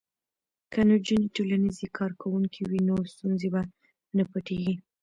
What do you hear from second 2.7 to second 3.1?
نو